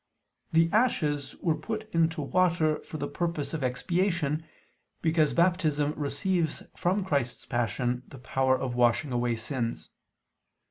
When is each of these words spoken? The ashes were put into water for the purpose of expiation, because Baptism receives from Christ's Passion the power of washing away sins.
The 0.51 0.67
ashes 0.73 1.35
were 1.43 1.53
put 1.53 1.87
into 1.93 2.23
water 2.23 2.79
for 2.79 2.97
the 2.97 3.07
purpose 3.07 3.53
of 3.53 3.61
expiation, 3.63 4.43
because 5.03 5.35
Baptism 5.35 5.93
receives 5.95 6.63
from 6.75 7.05
Christ's 7.05 7.45
Passion 7.45 8.01
the 8.07 8.17
power 8.17 8.57
of 8.59 8.73
washing 8.73 9.11
away 9.11 9.35
sins. 9.35 9.91